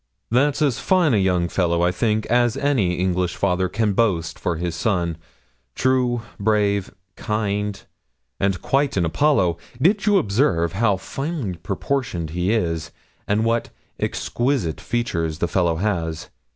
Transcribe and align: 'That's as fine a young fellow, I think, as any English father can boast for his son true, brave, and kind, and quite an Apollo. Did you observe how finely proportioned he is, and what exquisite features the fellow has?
'That's 0.31 0.63
as 0.63 0.79
fine 0.79 1.13
a 1.13 1.17
young 1.17 1.47
fellow, 1.47 1.83
I 1.83 1.91
think, 1.91 2.25
as 2.25 2.57
any 2.57 2.95
English 2.95 3.35
father 3.35 3.69
can 3.69 3.93
boast 3.93 4.39
for 4.39 4.55
his 4.55 4.73
son 4.73 5.15
true, 5.75 6.23
brave, 6.39 6.87
and 6.87 6.97
kind, 7.15 7.83
and 8.39 8.59
quite 8.63 8.97
an 8.97 9.05
Apollo. 9.05 9.59
Did 9.79 10.07
you 10.07 10.17
observe 10.17 10.73
how 10.73 10.97
finely 10.97 11.57
proportioned 11.59 12.31
he 12.31 12.51
is, 12.51 12.89
and 13.27 13.45
what 13.45 13.69
exquisite 13.99 14.81
features 14.81 15.37
the 15.37 15.47
fellow 15.47 15.75
has? 15.75 16.29